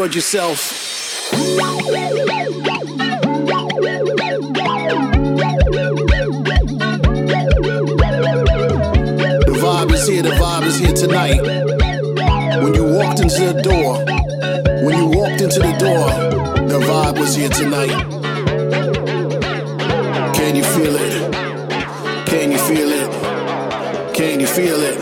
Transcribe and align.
enjoyed 0.00 0.14
yourself. 0.14 0.70
The 9.44 9.58
vibe 9.60 9.92
is 9.92 10.08
here, 10.08 10.22
the 10.22 10.30
vibe 10.30 10.62
is 10.64 10.78
here 10.78 10.94
tonight. 10.94 11.42
When 12.62 12.74
you 12.74 12.84
walked 12.84 13.20
into 13.20 13.52
the 13.52 13.60
door, 13.62 14.02
when 14.86 14.96
you 14.96 15.18
walked 15.18 15.42
into 15.42 15.58
the 15.60 15.76
door, 15.78 16.08
the 16.66 16.78
vibe 16.78 17.18
was 17.18 17.34
here 17.34 17.50
tonight. 17.50 18.06
Can 20.34 20.56
you 20.56 20.64
feel 20.64 20.96
it? 20.96 21.30
Can 22.26 22.52
you 22.52 22.58
feel 22.58 22.88
it? 22.88 24.14
Can 24.14 24.40
you 24.40 24.46
feel 24.46 24.80
it? 24.80 24.98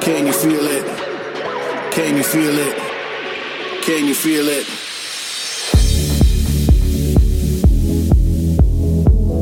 Can 0.00 0.26
you 0.26 0.32
feel 0.32 0.66
it? 0.66 0.84
Can 1.92 2.16
you 2.16 2.24
feel 2.24 2.58
it? 2.58 2.83
Can 3.84 4.06
you 4.06 4.14
feel 4.14 4.48
it? 4.48 4.66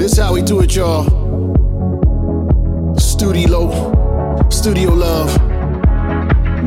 This 0.01 0.19
how 0.19 0.33
we 0.33 0.43
do 0.43 0.59
it, 0.63 0.75
y'all. 0.75 1.05
Studio, 2.99 3.71
studio 4.51 4.95
love. 4.95 5.33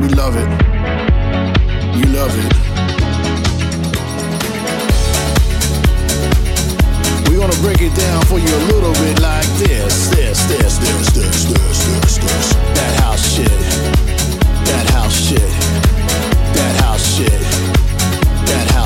We 0.00 0.08
love 0.08 0.36
it. 0.36 0.48
You 1.98 2.06
love 2.16 2.32
it. 2.32 2.52
We're 7.28 7.40
gonna 7.40 7.60
break 7.60 7.82
it 7.82 7.94
down 7.94 8.24
for 8.24 8.38
you 8.38 8.48
a 8.48 8.62
little 8.72 8.94
bit 9.04 9.20
like 9.20 9.44
this, 9.58 10.08
this, 10.08 10.46
this, 10.46 10.78
this, 10.78 11.08
this, 11.12 11.44
this, 11.44 11.84
this, 11.84 12.16
this. 12.16 12.54
That 12.54 13.00
house 13.02 13.34
shit. 13.36 13.58
That 14.64 14.88
house 14.94 15.28
shit. 15.28 15.50
That 16.54 16.80
house 16.80 17.16
shit. 17.18 17.45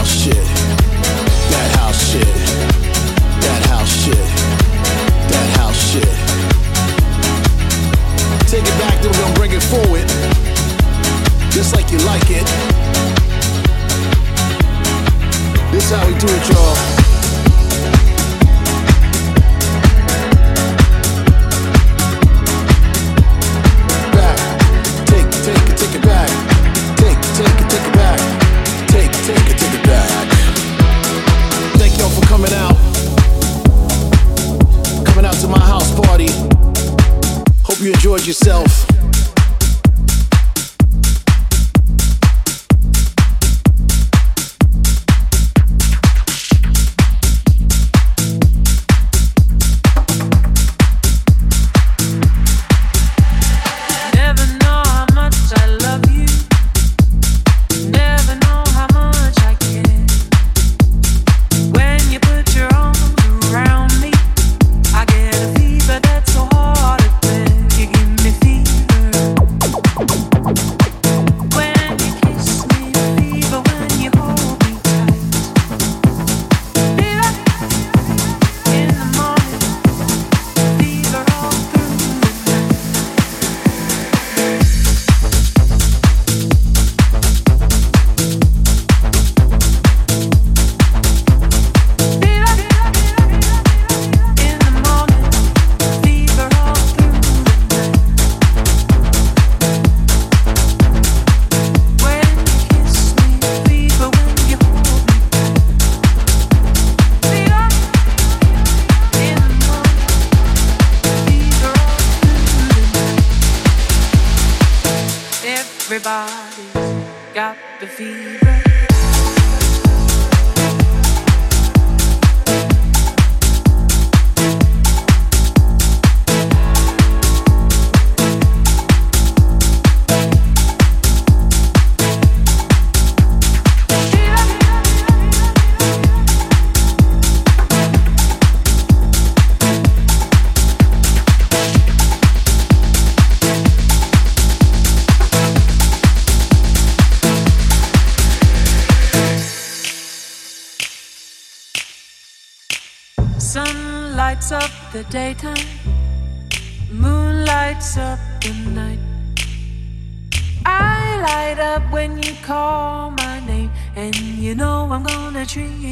House 0.00 0.24
shit. 0.24 0.32
That 0.32 1.76
house 1.76 2.10
shit. 2.10 2.24
That 3.44 3.66
house 3.68 3.92
shit. 4.02 4.26
That 5.28 5.48
house 5.58 5.76
shit. 5.76 6.08
Take 8.48 8.64
it 8.64 8.78
back, 8.80 9.02
then 9.02 9.12
we're 9.12 9.20
gonna 9.20 9.34
bring 9.34 9.52
it 9.52 9.62
forward. 9.62 10.08
Just 11.52 11.76
like 11.76 11.92
you 11.92 11.98
like 11.98 12.30
it. 12.30 12.46
This 15.70 15.90
how 15.90 16.06
we 16.06 16.14
do 16.18 16.28
it, 16.28 16.48
y'all. 16.48 16.99
towards 38.10 38.26
yourself. 38.26 38.89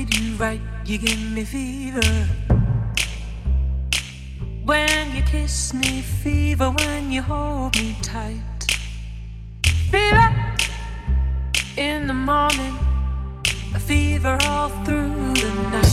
You 0.06 0.36
right. 0.36 0.60
You 0.84 0.98
give 0.98 1.20
me 1.32 1.44
fever. 1.44 2.28
When 4.64 5.16
you 5.16 5.22
kiss 5.22 5.74
me, 5.74 6.02
fever. 6.02 6.70
When 6.70 7.10
you 7.10 7.22
hold 7.22 7.76
me 7.76 7.96
tight, 8.02 8.66
fever. 9.90 10.28
In 11.76 12.08
the 12.08 12.14
morning, 12.14 12.76
a 13.74 13.78
Fever 13.78 14.36
all 14.42 14.68
through 14.84 15.34
the 15.34 15.52
night. 15.70 15.87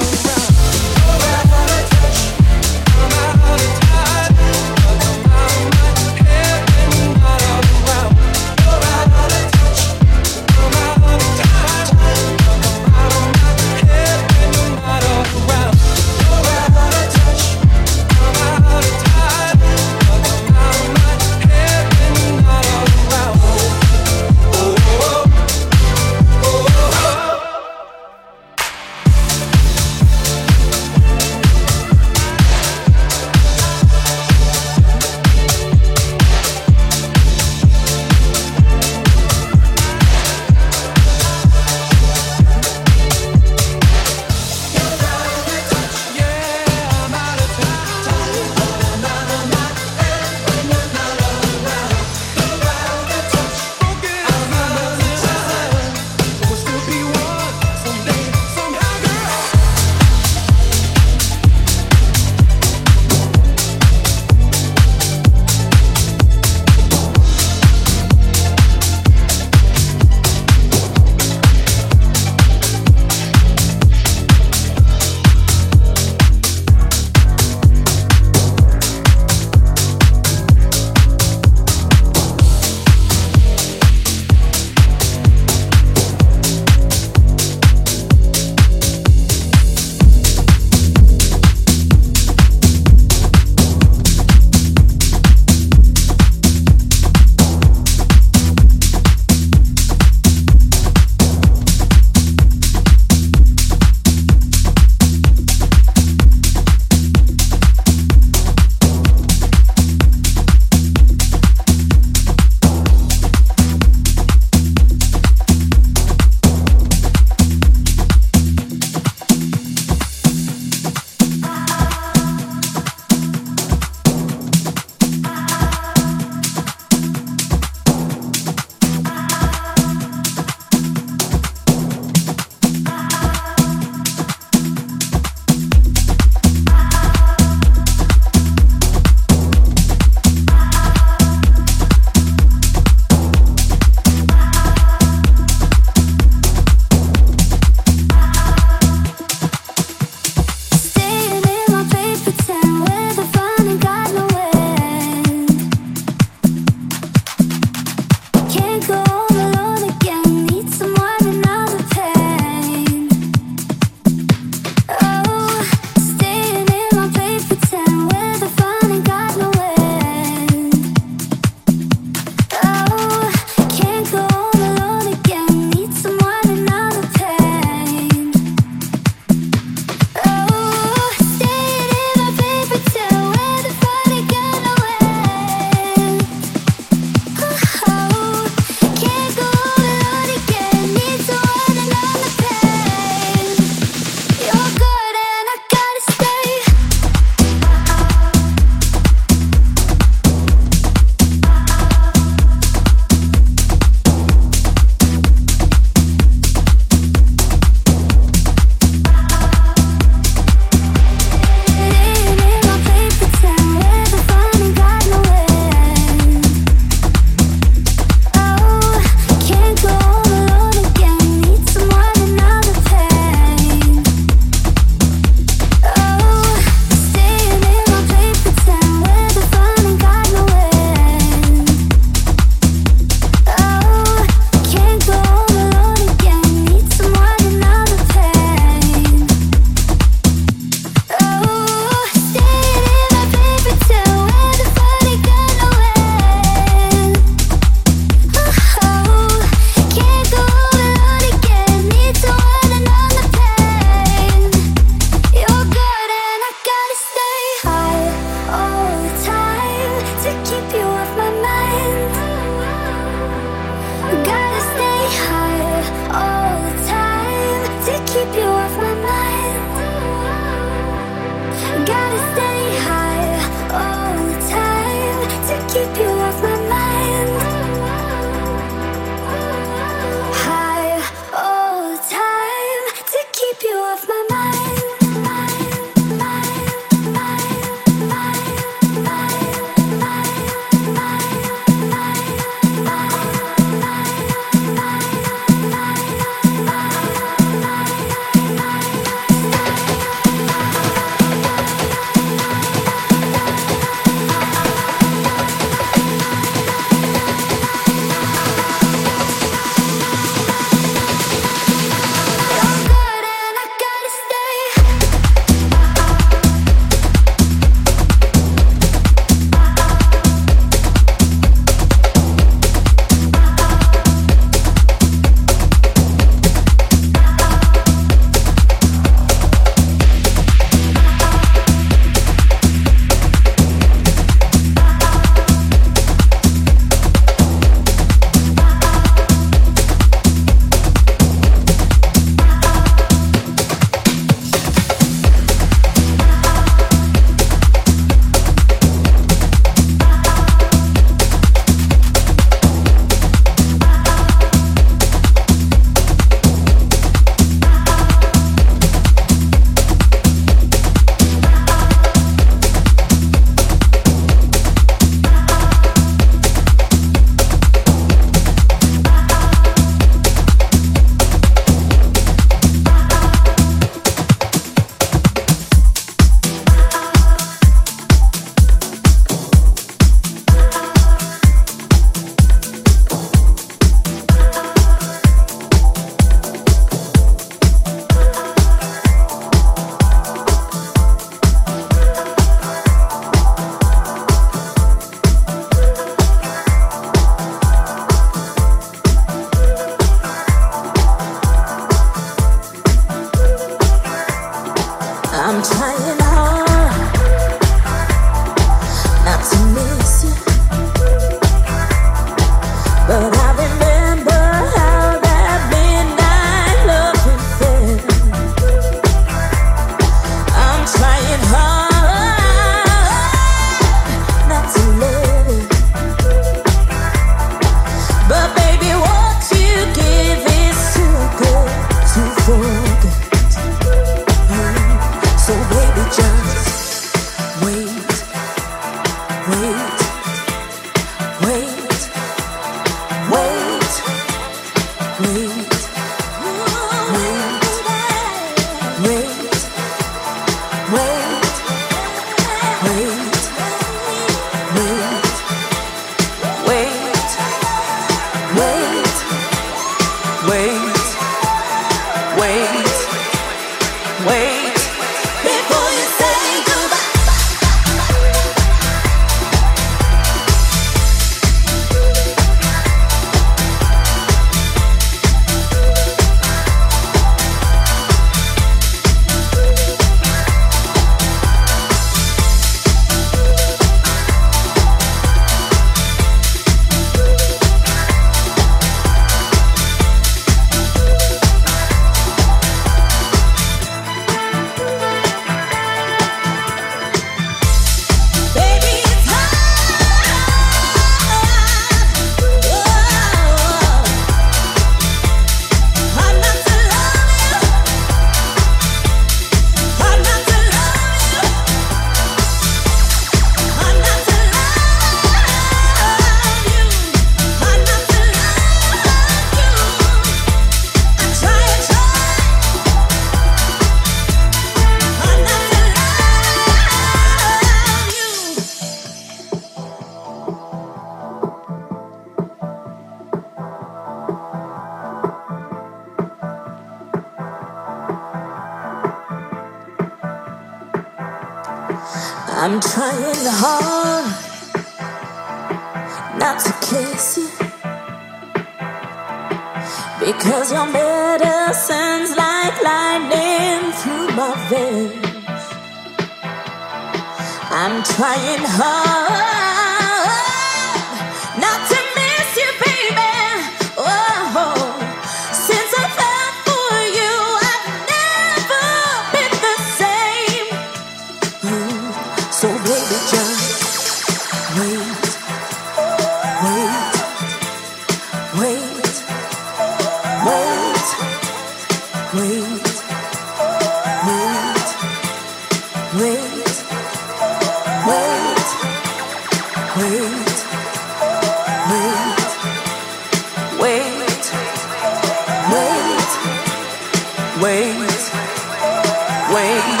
way. 599.53 600.00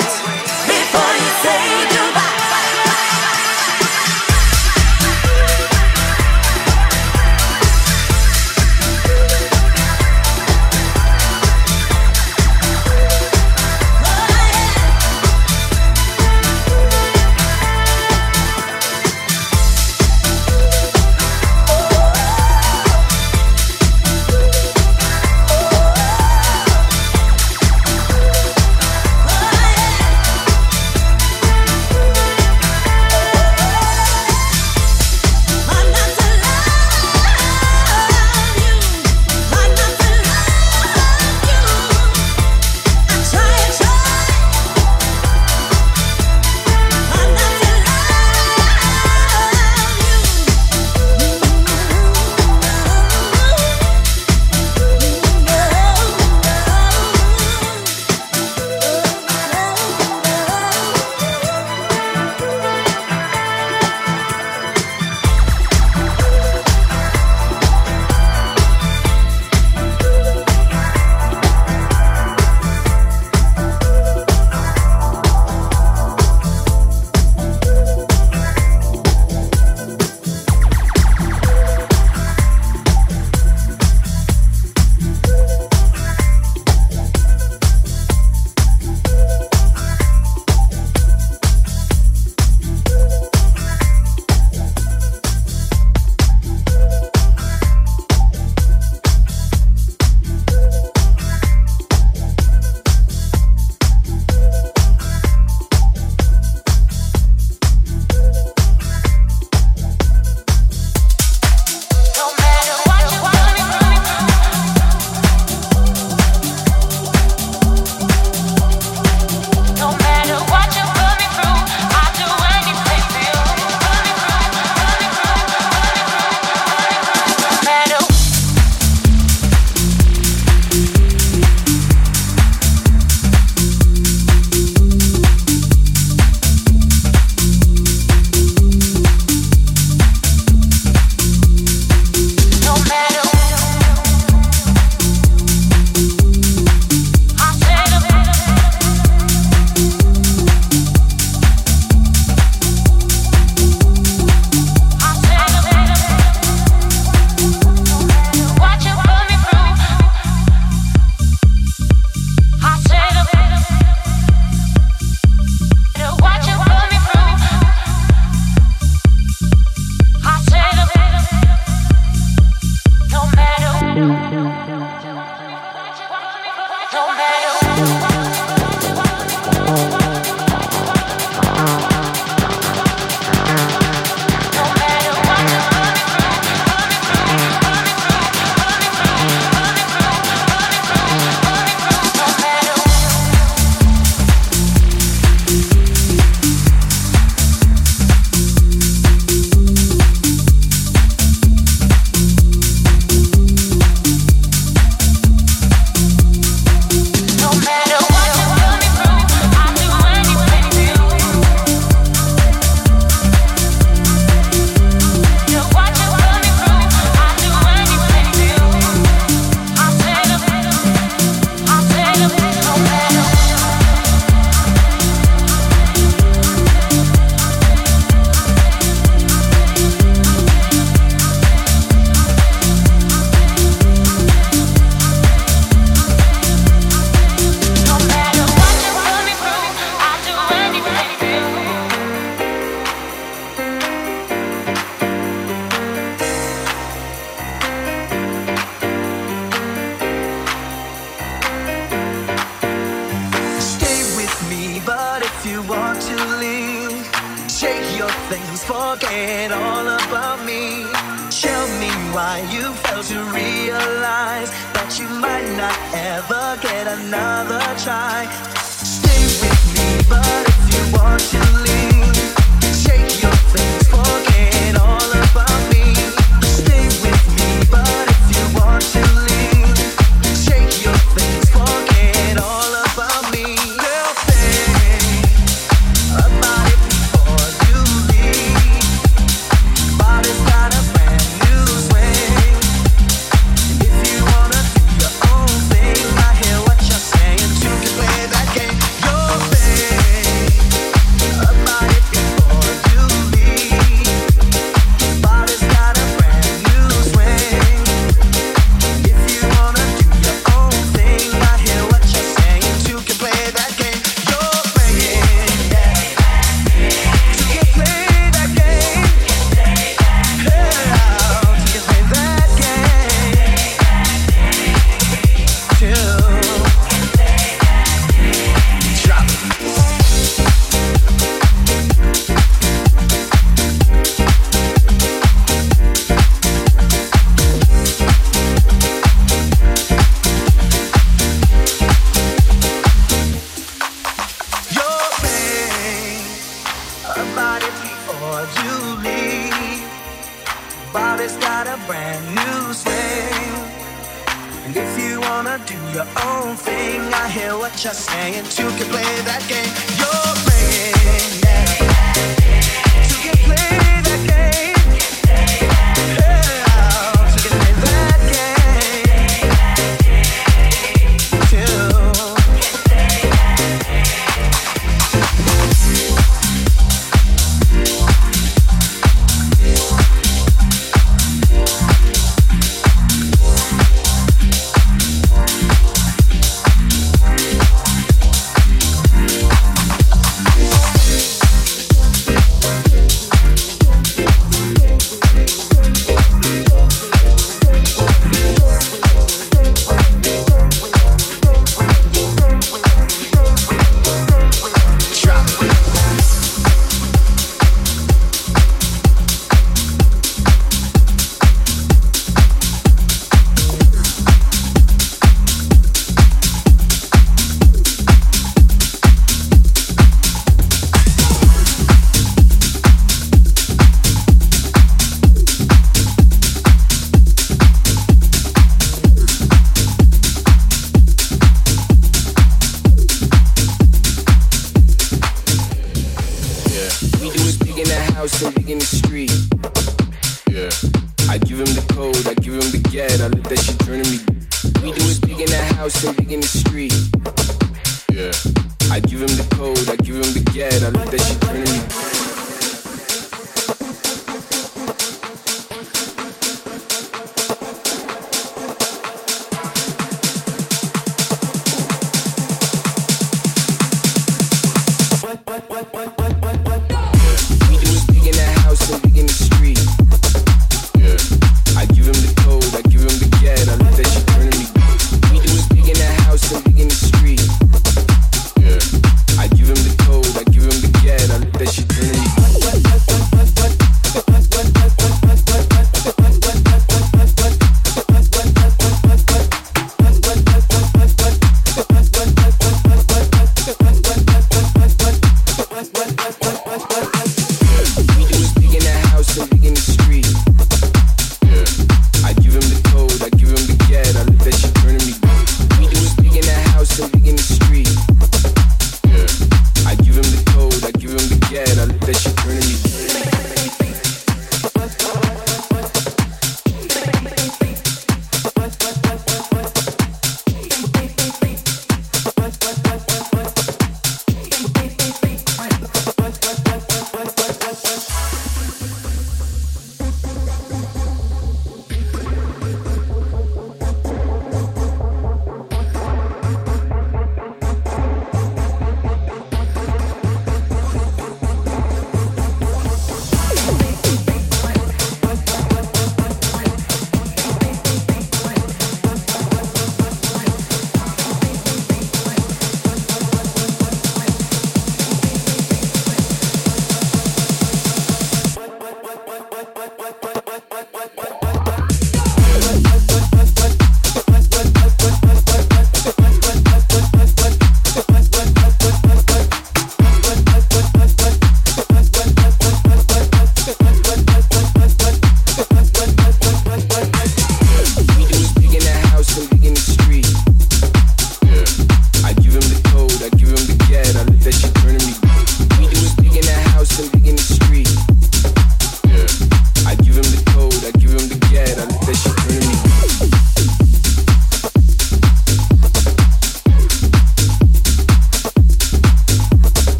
cold. 449.55 449.89
I 449.89 449.95
give 449.97 450.15
him 450.15 450.33
the 450.33 450.51
get. 450.53 450.83
I 450.83 450.89
looked 450.89 451.11
that 451.11 451.29
you 451.29 451.39
turning 451.39 451.63
me. 451.63 452.10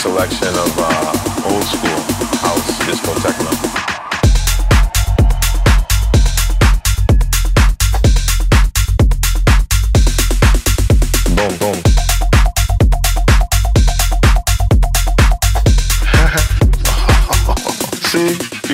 selection 0.00 0.48
of 0.48 0.78
uh, 0.78 1.12
old 1.44 1.62
school 1.64 2.00
house 2.40 2.78
disco 2.86 3.12
techno. 3.20 3.50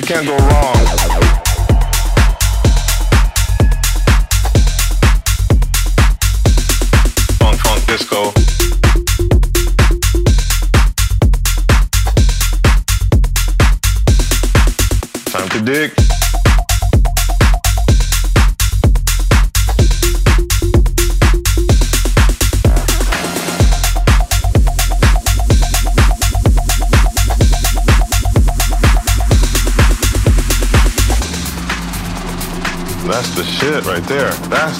can't 0.07 0.25
go 0.25 0.37
wrong. 0.37 0.56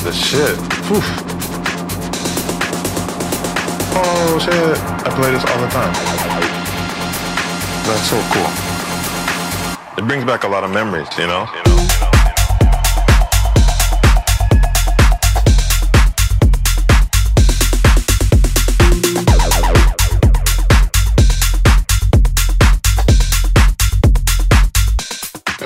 the 0.08 0.14
shit. 0.14 0.58
Oof. 0.90 1.06
Oh 3.94 4.40
shit. 4.40 4.78
I 5.06 5.10
play 5.16 5.32
this 5.32 5.44
all 5.44 5.60
the 5.60 5.68
time. 5.68 5.94
That's 7.84 8.08
so 8.08 8.18
cool. 8.32 8.48
It 9.98 10.08
brings 10.08 10.24
back 10.24 10.46
a 10.46 10.48
lot 10.48 10.64
of 10.64 10.72
memories, 10.72 11.10
You 11.18 11.28
know? 11.28 11.50
You 11.54 11.64
know? 11.66 11.78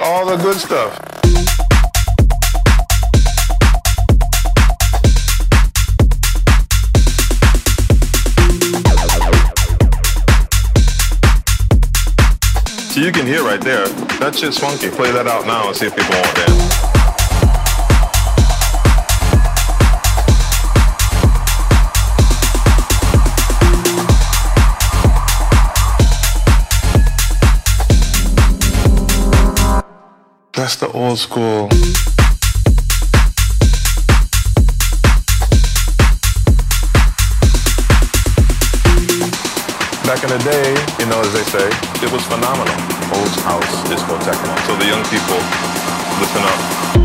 all 0.01 0.25
the 0.25 0.37
good 0.37 0.57
stuff. 0.57 1.10
You 13.01 13.11
can 13.11 13.25
hear 13.25 13.43
right 13.43 13.59
there. 13.59 13.87
That 14.19 14.35
shit's 14.35 14.59
funky. 14.59 14.91
Play 14.91 15.11
that 15.11 15.25
out 15.25 15.47
now 15.47 15.69
and 15.69 15.75
see 15.75 15.87
if 15.87 15.95
people 15.95 16.13
want 16.13 16.35
that. 16.35 16.91
That's 30.53 30.75
the 30.75 30.91
old 30.93 31.17
school. 31.17 31.69
back 40.21 40.31
in 40.31 40.37
the 40.37 40.43
day, 40.43 40.69
you 40.99 41.09
know, 41.09 41.19
as 41.21 41.33
they 41.33 41.43
say, 41.43 41.67
it 42.03 42.11
was 42.11 42.23
phenomenal. 42.25 42.75
Old 43.13 43.29
house 43.41 43.91
is 43.91 44.01
techno. 44.01 44.55
So 44.67 44.75
the 44.75 44.85
young 44.85 45.03
people, 45.05 45.37
listen 46.19 46.43
up. 46.43 47.00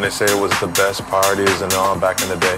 and 0.00 0.08
they 0.08 0.16
say 0.16 0.24
it 0.24 0.40
was 0.40 0.48
the 0.64 0.72
best 0.80 1.04
parties 1.12 1.60
and 1.60 1.68
all 1.76 1.92
back 1.92 2.24
in 2.24 2.28
the 2.32 2.40
day. 2.40 2.56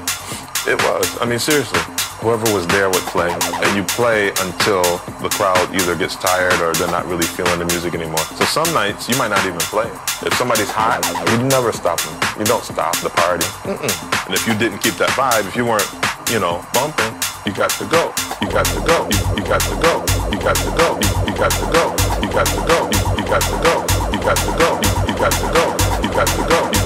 It 0.71 0.79
was. 0.87 1.11
I 1.19 1.27
mean, 1.27 1.43
seriously. 1.43 1.83
Whoever 2.23 2.47
was 2.55 2.71
there 2.71 2.87
would 2.87 3.03
play. 3.11 3.35
And 3.35 3.75
you 3.75 3.83
play 3.83 4.31
until 4.47 4.87
the 5.19 5.27
crowd 5.35 5.59
either 5.75 5.99
gets 5.99 6.15
tired 6.15 6.55
or 6.63 6.71
they're 6.79 6.87
not 6.95 7.03
really 7.11 7.27
feeling 7.27 7.59
the 7.59 7.67
music 7.67 7.99
anymore. 7.99 8.23
So 8.39 8.47
some 8.47 8.71
nights 8.71 9.11
you 9.11 9.19
might 9.19 9.35
not 9.35 9.43
even 9.43 9.59
play. 9.59 9.91
If 10.23 10.39
somebody's 10.39 10.71
hot, 10.71 11.03
you 11.35 11.43
never 11.51 11.75
stop 11.75 11.99
them. 11.99 12.15
You 12.39 12.47
don't 12.47 12.63
stop 12.63 12.95
the 13.03 13.11
party. 13.11 13.43
Mm-mm. 13.67 13.91
And 14.31 14.39
if 14.39 14.47
you 14.47 14.55
didn't 14.55 14.79
keep 14.79 14.95
that 15.03 15.11
vibe, 15.19 15.43
if 15.43 15.59
you 15.59 15.67
weren't, 15.67 15.91
you 16.31 16.39
know, 16.39 16.63
bumping, 16.71 17.11
you 17.43 17.51
got 17.59 17.75
to 17.83 17.85
go. 17.91 18.15
You 18.39 18.47
got 18.55 18.71
to 18.71 18.79
go. 18.87 19.11
You, 19.35 19.43
got 19.43 19.67
to 19.67 19.75
go. 19.83 19.99
You 20.31 20.39
got 20.39 20.55
to 20.63 20.71
go. 20.79 20.95
You, 21.27 21.35
got 21.43 21.51
to 21.59 21.67
go. 21.75 21.91
You 22.23 22.31
got 22.31 22.47
to 22.55 22.63
go. 22.71 22.87
You, 22.87 23.27
got 23.27 23.43
to 23.43 23.57
go. 23.59 23.75
You 24.15 24.19
got 24.23 24.39
to 24.39 24.51
go. 24.55 24.79
You, 25.11 25.15
got 25.19 25.35
to 25.35 25.47
go. 25.51 25.67
You 26.07 26.11
got 26.15 26.31
to 26.31 26.43
go 26.47 26.82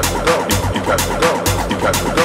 got 0.00 0.04
to 0.04 0.24
go. 0.24 0.74
You 0.74 0.82
got 0.84 0.98
to 0.98 1.08
go. 1.20 1.74
You 1.74 1.80
got 1.80 1.94
to 1.94 2.14
go. 2.14 2.17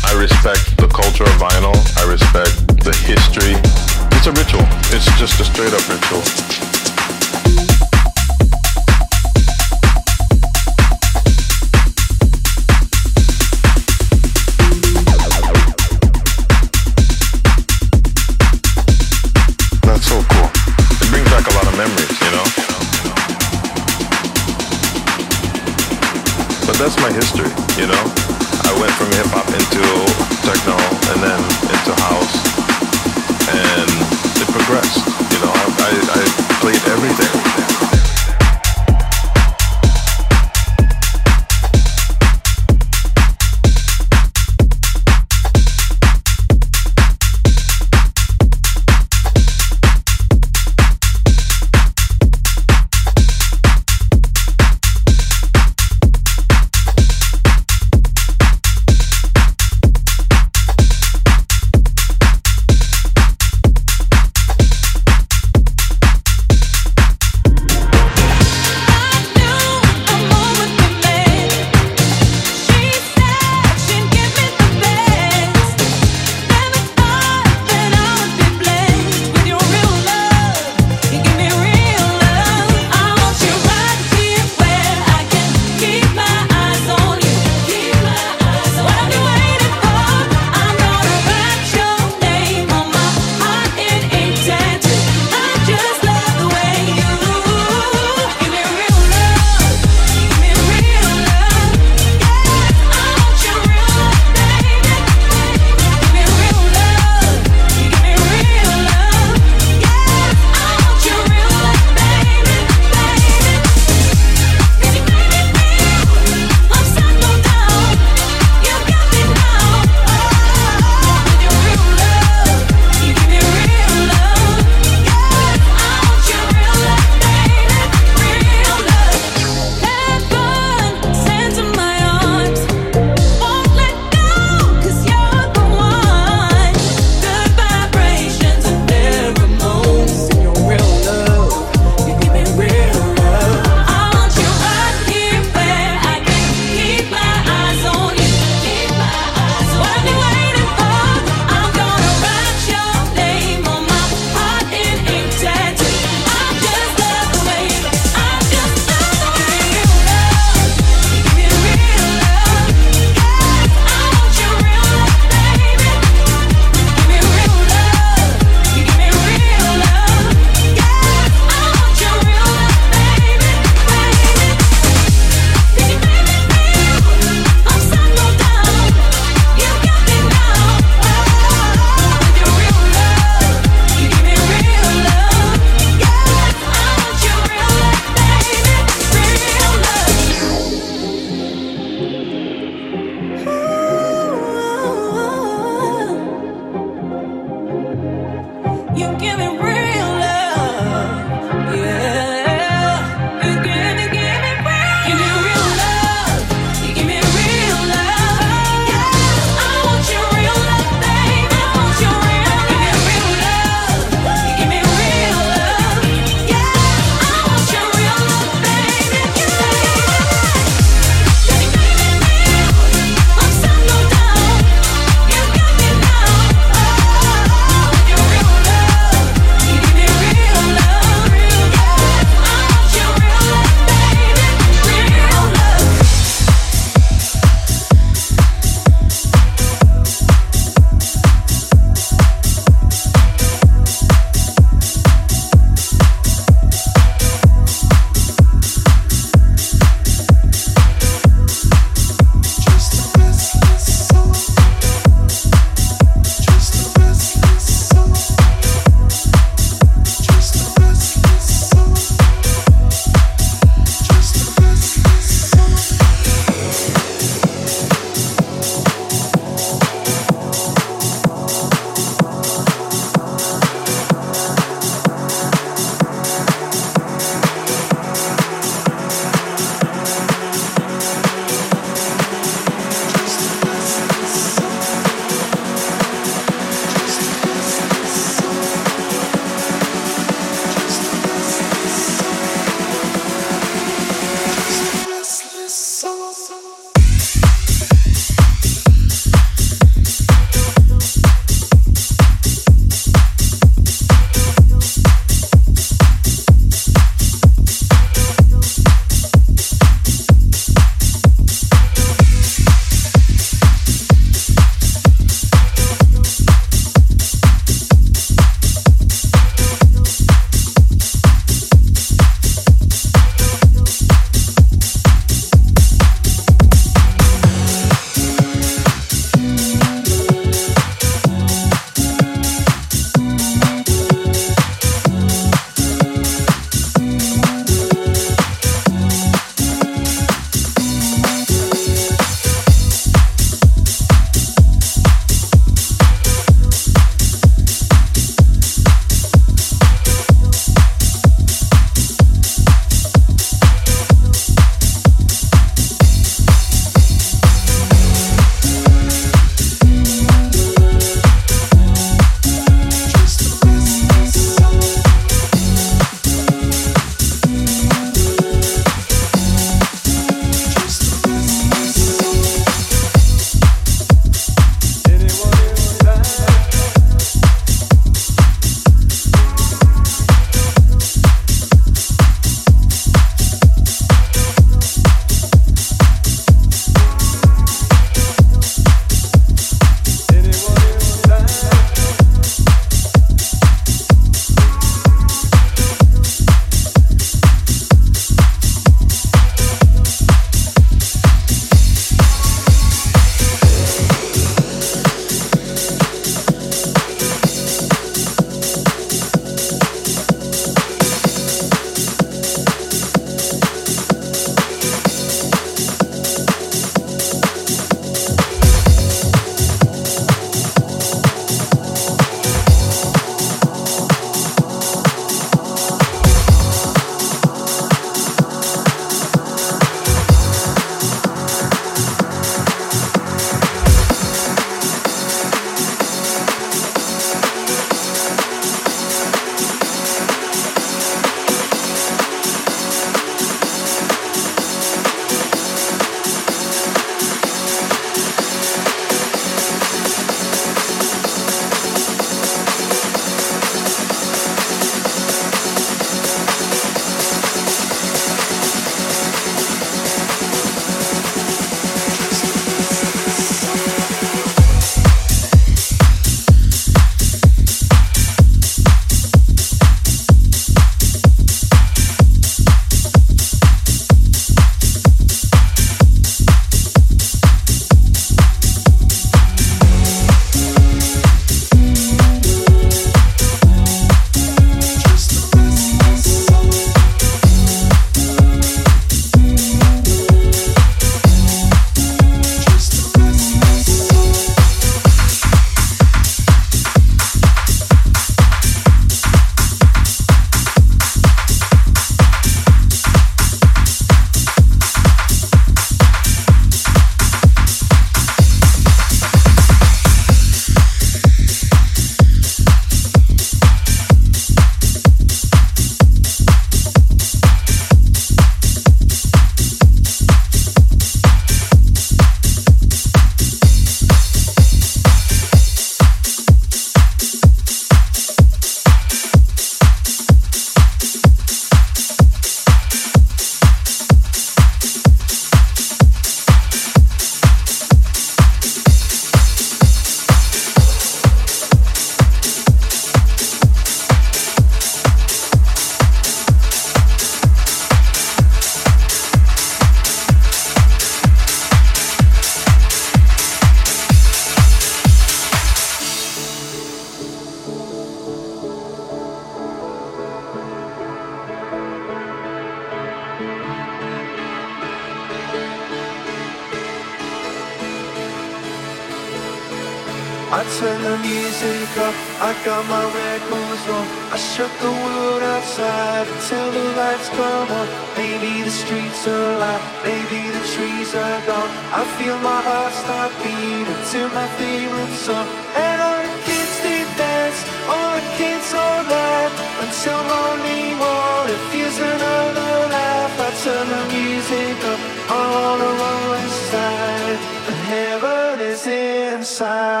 I 570.51 570.67
turn 570.77 570.99
the 571.01 571.15
music 571.23 571.87
up, 571.95 572.13
I 572.43 572.51
got 572.67 572.83
my 572.91 573.07
records 573.07 573.87
on. 573.87 574.03
I 574.35 574.37
shut 574.37 574.67
the 574.83 574.91
world 574.91 575.43
outside 575.43 576.27
until 576.27 576.67
the 576.75 576.85
lights 576.99 577.29
come 577.39 577.71
on. 577.71 577.87
Maybe 578.19 578.59
the 578.67 578.69
streets 578.69 579.23
are 579.31 579.55
alive, 579.55 579.79
maybe 580.03 580.51
the 580.51 580.63
trees 580.75 581.15
are 581.15 581.39
gone. 581.47 581.71
I 581.95 582.03
feel 582.19 582.35
my 582.43 582.59
heart 582.67 582.91
start 582.91 583.31
beating 583.39 584.03
to 584.11 584.21
my 584.35 584.47
favorite 584.59 585.15
song. 585.23 585.47
And 585.71 585.97
all 586.03 586.19
the 586.19 586.35
kids 586.43 586.75
they 586.83 587.07
dance, 587.15 587.59
all 587.87 588.11
the 588.19 588.25
kids 588.35 588.75
all 588.75 589.07
laugh 589.07 589.55
until 589.87 590.19
morning 590.19 590.99
morning 590.99 591.61
feels 591.71 591.95
another 591.95 592.91
laugh. 592.91 593.33
I 593.39 593.49
turn 593.63 593.87
the 593.87 594.03
music 594.11 594.83
up 594.83 594.99
on 595.31 595.79
the 595.79 595.91
wrong 595.95 596.43
side, 596.67 597.39
and 597.71 597.79
heaven 597.87 598.59
is 598.59 598.83
inside. 598.83 600.00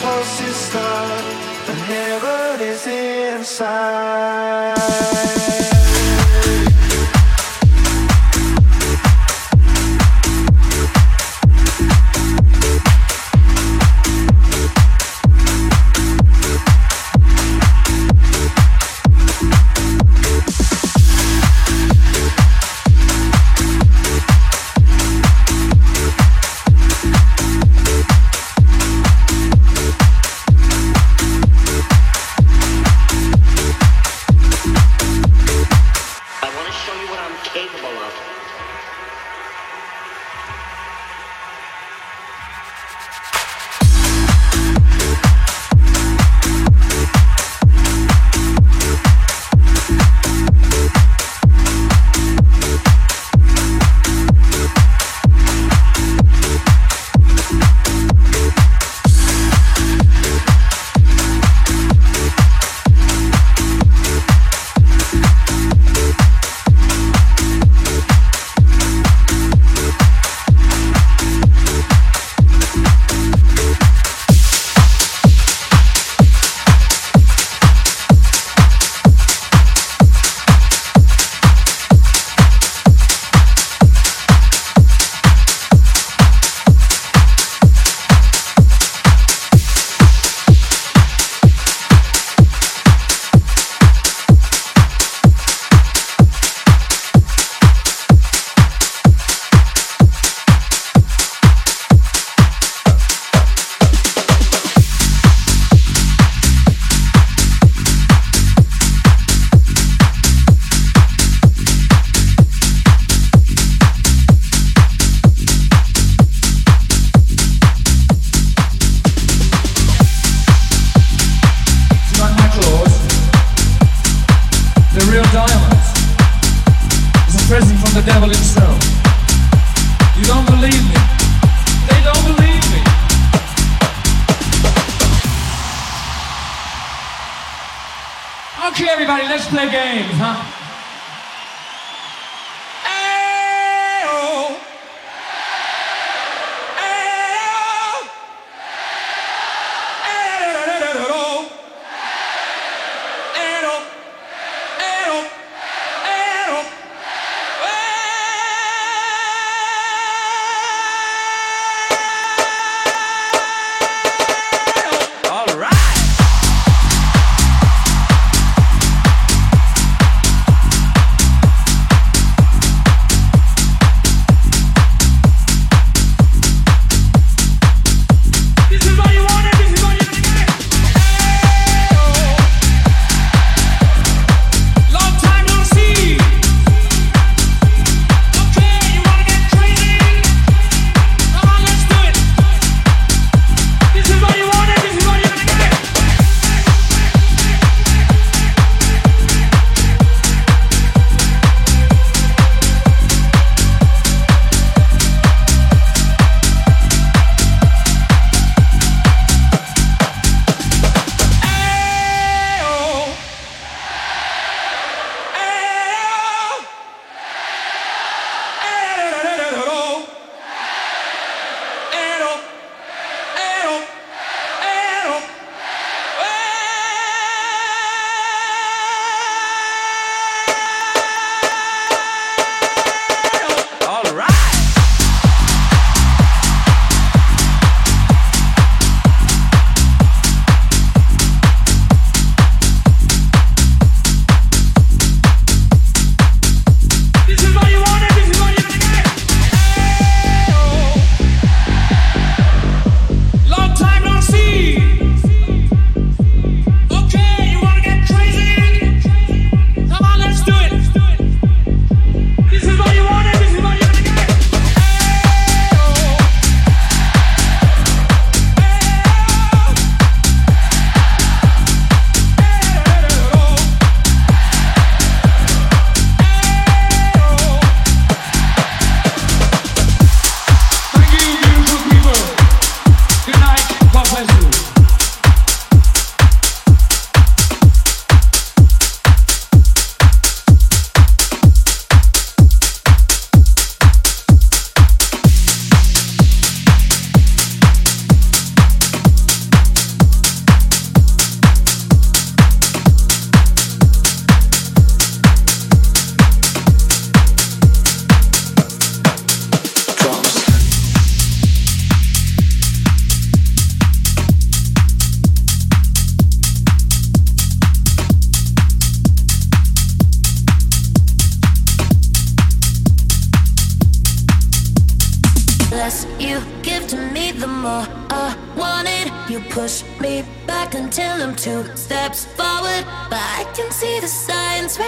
Pulse 0.00 0.40
is 0.40 0.74
and 1.68 1.78
heaven 1.78 2.60
is 2.60 2.86
inside. 2.86 4.72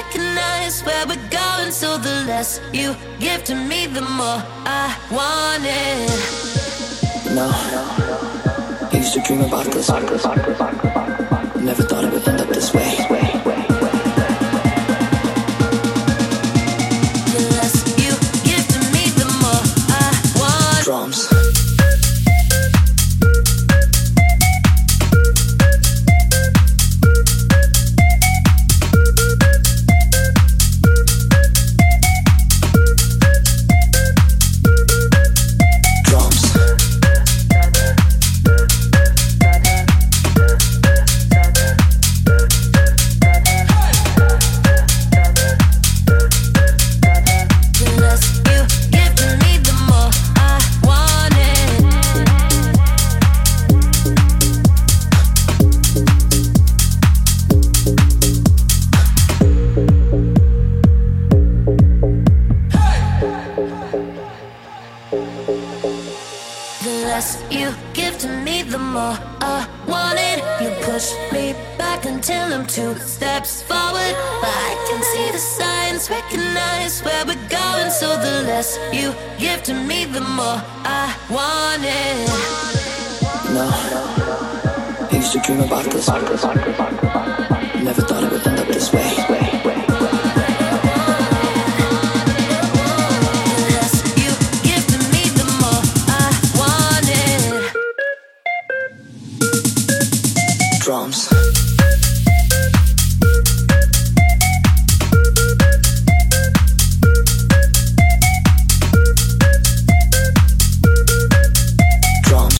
recognize 0.06 0.82
where 0.82 1.06
we're 1.06 1.28
going, 1.30 1.70
so 1.70 1.96
the 1.98 2.24
less 2.26 2.60
you 2.72 2.94
give 3.18 3.44
to 3.44 3.54
me, 3.54 3.86
the 3.86 4.00
more 4.00 4.42
I 4.66 4.96
want 5.10 5.64
it. 5.64 6.10
No, 7.34 7.48
I 8.92 8.96
used 8.96 9.14
to 9.14 9.20
dream 9.20 9.42
about 9.42 9.66
this. 9.66 9.88
Never 11.60 11.82
thought 11.82 12.04
it 12.04 12.12
would 12.12 12.28
end 12.28 12.40
up 12.40 12.48
this 12.48 12.72
way. 12.74 12.93